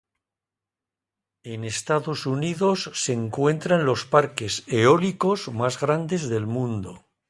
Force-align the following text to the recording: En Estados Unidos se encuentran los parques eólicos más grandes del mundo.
En 1.51 1.59
Estados 1.63 2.19
Unidos 2.25 2.89
se 2.95 3.13
encuentran 3.13 3.85
los 3.85 4.03
parques 4.03 4.63
eólicos 4.65 5.47
más 5.53 5.79
grandes 5.79 6.27
del 6.27 6.47
mundo. 6.47 7.05